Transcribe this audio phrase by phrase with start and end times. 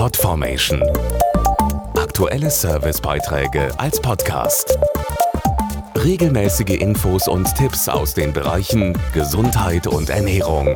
[0.00, 0.82] Podformation.
[1.94, 4.78] Aktuelle Servicebeiträge als Podcast.
[5.94, 10.74] Regelmäßige Infos und Tipps aus den Bereichen Gesundheit und Ernährung.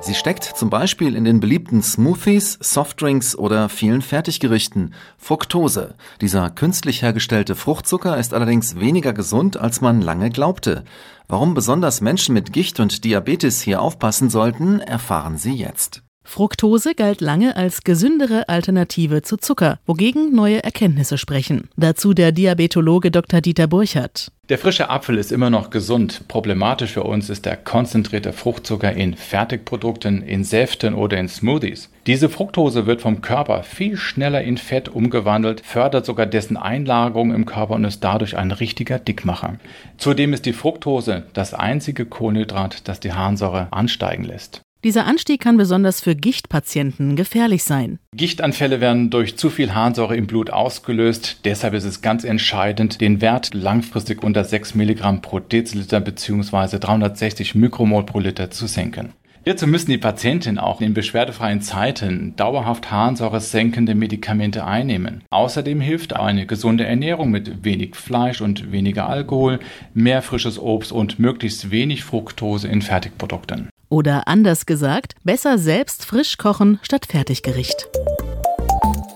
[0.00, 4.94] Sie steckt zum Beispiel in den beliebten Smoothies, Softdrinks oder vielen Fertiggerichten.
[5.18, 5.94] Fructose.
[6.22, 10.84] Dieser künstlich hergestellte Fruchtzucker ist allerdings weniger gesund, als man lange glaubte.
[11.28, 16.02] Warum besonders Menschen mit Gicht und Diabetes hier aufpassen sollten, erfahren Sie jetzt.
[16.30, 21.68] Fructose galt lange als gesündere Alternative zu Zucker, wogegen neue Erkenntnisse sprechen.
[21.76, 23.40] Dazu der Diabetologe Dr.
[23.40, 24.30] Dieter Burchardt.
[24.48, 26.22] Der frische Apfel ist immer noch gesund.
[26.28, 31.90] Problematisch für uns ist der konzentrierte Fruchtzucker in Fertigprodukten, in Säften oder in Smoothies.
[32.06, 37.44] Diese Fructose wird vom Körper viel schneller in Fett umgewandelt, fördert sogar dessen Einlagerung im
[37.44, 39.56] Körper und ist dadurch ein richtiger Dickmacher.
[39.98, 44.62] Zudem ist die Fructose das einzige Kohlenhydrat, das die Harnsäure ansteigen lässt.
[44.82, 47.98] Dieser Anstieg kann besonders für Gichtpatienten gefährlich sein.
[48.16, 51.40] Gichtanfälle werden durch zu viel Harnsäure im Blut ausgelöst.
[51.44, 56.78] Deshalb ist es ganz entscheidend, den Wert langfristig unter 6 Milligramm pro Deziliter bzw.
[56.78, 59.12] 360 Mikromol pro Liter zu senken.
[59.44, 65.24] Hierzu müssen die Patienten auch in beschwerdefreien Zeiten dauerhaft harnsäuresenkende Medikamente einnehmen.
[65.30, 69.60] Außerdem hilft eine gesunde Ernährung mit wenig Fleisch und weniger Alkohol,
[69.92, 73.68] mehr frisches Obst und möglichst wenig Fructose in Fertigprodukten.
[73.90, 77.88] Oder anders gesagt, besser selbst frisch kochen statt Fertiggericht.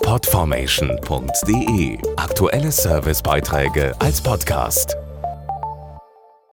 [0.02, 4.96] Podformation.de Aktuelle Servicebeiträge als Podcast.